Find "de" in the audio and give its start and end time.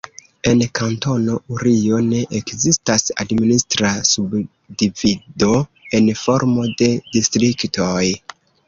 6.83-6.93